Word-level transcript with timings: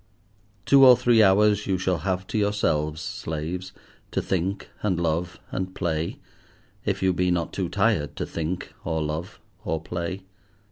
Two 0.65 0.83
or 0.83 0.97
three 0.97 1.21
hours 1.21 1.67
you 1.67 1.77
shall 1.77 1.99
have 1.99 2.25
to 2.25 2.37
yourselves, 2.39 2.99
slaves, 3.01 3.71
to 4.09 4.19
think 4.19 4.67
and 4.81 4.99
love 4.99 5.39
and 5.51 5.75
play, 5.75 6.17
if 6.85 7.03
you 7.03 7.13
be 7.13 7.29
not 7.29 7.53
too 7.53 7.69
tired 7.69 8.15
to 8.15 8.25
think, 8.25 8.73
or 8.83 8.99
love, 9.03 9.39
or 9.63 9.79
play. 9.79 10.23